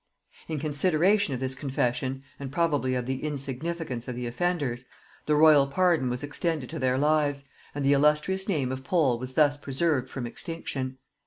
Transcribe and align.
In 0.47 0.57
consideration 0.57 1.35
of 1.35 1.39
this 1.39 1.53
confession, 1.53 2.23
and 2.39 2.51
probably 2.51 2.95
of 2.95 3.05
the 3.05 3.21
insignificance 3.23 4.07
of 4.07 4.15
the 4.15 4.25
offenders, 4.25 4.85
the 5.27 5.35
royal 5.35 5.67
pardon 5.67 6.09
was 6.09 6.23
extended 6.23 6.71
to 6.71 6.79
their 6.79 6.97
lives, 6.97 7.43
and 7.75 7.85
the 7.85 7.93
illustrious 7.93 8.47
name 8.49 8.71
of 8.71 8.83
Pole 8.83 9.19
was 9.19 9.33
thus 9.33 9.57
preserved 9.57 10.09
from 10.09 10.25
extinction. 10.25 10.97